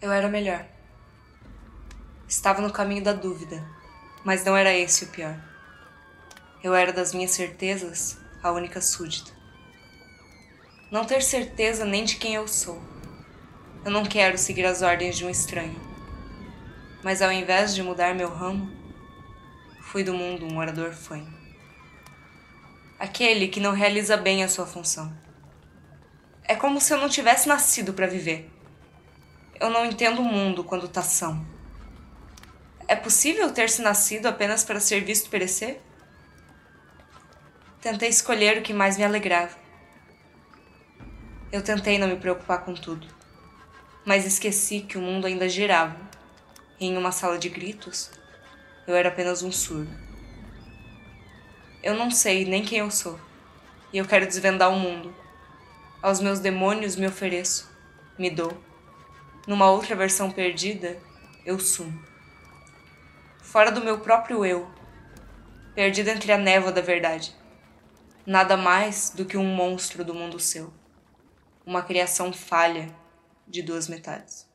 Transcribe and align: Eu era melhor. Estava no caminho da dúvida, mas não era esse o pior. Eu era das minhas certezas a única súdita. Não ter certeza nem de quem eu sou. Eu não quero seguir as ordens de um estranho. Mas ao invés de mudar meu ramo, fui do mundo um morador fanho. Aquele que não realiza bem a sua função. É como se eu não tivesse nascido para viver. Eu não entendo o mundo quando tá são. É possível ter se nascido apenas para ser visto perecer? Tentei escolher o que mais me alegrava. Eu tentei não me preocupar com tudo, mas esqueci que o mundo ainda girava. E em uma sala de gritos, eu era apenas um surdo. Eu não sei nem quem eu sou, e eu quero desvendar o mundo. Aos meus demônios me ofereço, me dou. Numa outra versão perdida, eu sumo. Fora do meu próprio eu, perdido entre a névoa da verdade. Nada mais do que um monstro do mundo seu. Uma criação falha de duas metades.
Eu 0.00 0.12
era 0.12 0.28
melhor. 0.28 0.64
Estava 2.28 2.62
no 2.62 2.72
caminho 2.72 3.02
da 3.02 3.12
dúvida, 3.12 3.64
mas 4.24 4.44
não 4.44 4.56
era 4.56 4.72
esse 4.72 5.04
o 5.04 5.08
pior. 5.08 5.36
Eu 6.62 6.74
era 6.74 6.92
das 6.92 7.12
minhas 7.12 7.32
certezas 7.32 8.16
a 8.42 8.52
única 8.52 8.80
súdita. 8.80 9.32
Não 10.90 11.04
ter 11.04 11.22
certeza 11.22 11.84
nem 11.84 12.04
de 12.04 12.14
quem 12.14 12.34
eu 12.34 12.46
sou. 12.46 12.80
Eu 13.84 13.90
não 13.90 14.04
quero 14.04 14.38
seguir 14.38 14.66
as 14.66 14.82
ordens 14.82 15.16
de 15.16 15.24
um 15.24 15.30
estranho. 15.30 15.80
Mas 17.02 17.22
ao 17.22 17.32
invés 17.32 17.74
de 17.74 17.82
mudar 17.82 18.14
meu 18.14 18.28
ramo, 18.28 18.70
fui 19.82 20.04
do 20.04 20.14
mundo 20.14 20.46
um 20.46 20.52
morador 20.52 20.92
fanho. 20.92 21.45
Aquele 23.06 23.46
que 23.46 23.60
não 23.60 23.70
realiza 23.70 24.16
bem 24.16 24.42
a 24.42 24.48
sua 24.48 24.66
função. 24.66 25.16
É 26.42 26.56
como 26.56 26.80
se 26.80 26.92
eu 26.92 26.98
não 26.98 27.08
tivesse 27.08 27.46
nascido 27.46 27.92
para 27.92 28.08
viver. 28.08 28.50
Eu 29.60 29.70
não 29.70 29.86
entendo 29.86 30.20
o 30.20 30.24
mundo 30.24 30.64
quando 30.64 30.88
tá 30.88 31.02
são. 31.02 31.46
É 32.88 32.96
possível 32.96 33.52
ter 33.52 33.70
se 33.70 33.80
nascido 33.80 34.26
apenas 34.26 34.64
para 34.64 34.80
ser 34.80 35.04
visto 35.04 35.30
perecer? 35.30 35.80
Tentei 37.80 38.08
escolher 38.08 38.58
o 38.58 38.62
que 38.62 38.74
mais 38.74 38.98
me 38.98 39.04
alegrava. 39.04 39.56
Eu 41.52 41.62
tentei 41.62 41.98
não 41.98 42.08
me 42.08 42.16
preocupar 42.16 42.64
com 42.64 42.74
tudo, 42.74 43.06
mas 44.04 44.26
esqueci 44.26 44.80
que 44.80 44.98
o 44.98 45.00
mundo 45.00 45.28
ainda 45.28 45.48
girava. 45.48 45.96
E 46.80 46.86
em 46.86 46.96
uma 46.96 47.12
sala 47.12 47.38
de 47.38 47.48
gritos, 47.48 48.10
eu 48.84 48.96
era 48.96 49.10
apenas 49.10 49.44
um 49.44 49.52
surdo. 49.52 50.06
Eu 51.86 51.94
não 51.94 52.10
sei 52.10 52.44
nem 52.44 52.64
quem 52.64 52.80
eu 52.80 52.90
sou, 52.90 53.16
e 53.92 53.98
eu 53.98 54.04
quero 54.04 54.26
desvendar 54.26 54.72
o 54.72 54.76
mundo. 54.76 55.14
Aos 56.02 56.20
meus 56.20 56.40
demônios 56.40 56.96
me 56.96 57.06
ofereço, 57.06 57.70
me 58.18 58.28
dou. 58.28 58.60
Numa 59.46 59.70
outra 59.70 59.94
versão 59.94 60.28
perdida, 60.28 61.00
eu 61.44 61.60
sumo. 61.60 62.04
Fora 63.40 63.70
do 63.70 63.84
meu 63.84 64.00
próprio 64.00 64.44
eu, 64.44 64.68
perdido 65.76 66.08
entre 66.08 66.32
a 66.32 66.36
névoa 66.36 66.72
da 66.72 66.80
verdade. 66.80 67.32
Nada 68.26 68.56
mais 68.56 69.10
do 69.10 69.24
que 69.24 69.36
um 69.36 69.54
monstro 69.54 70.04
do 70.04 70.12
mundo 70.12 70.40
seu. 70.40 70.74
Uma 71.64 71.82
criação 71.82 72.32
falha 72.32 72.92
de 73.46 73.62
duas 73.62 73.86
metades. 73.86 74.50